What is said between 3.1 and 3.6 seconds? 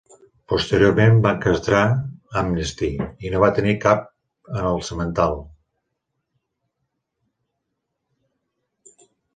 i no va